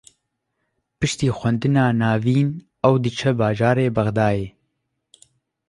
Piştî 0.97 1.27
xwendina 1.37 1.85
navîn, 2.01 2.49
ew 2.87 2.95
diçe 3.03 3.31
bajarê 3.39 3.87
Bexdayê 3.95 4.47